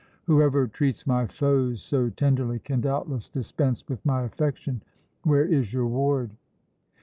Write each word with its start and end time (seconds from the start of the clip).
"Whoever 0.25 0.65
treats 0.67 1.05
my 1.05 1.27
foes 1.27 1.79
so 1.83 2.09
tenderly 2.09 2.57
can 2.57 2.81
doubtless 2.81 3.29
dispense 3.29 3.87
with 3.87 4.03
my 4.03 4.23
affection. 4.23 4.81
Where 5.23 5.45
is 5.45 5.71
your 5.73 5.85
ward?" 5.85 6.31